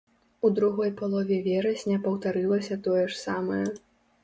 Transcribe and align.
У 0.47 0.49
другой 0.59 0.91
палове 1.01 1.37
верасня 1.49 1.99
паўтарылася 2.07 2.81
тое 2.91 3.07
ж 3.11 3.23
самае. 3.27 3.63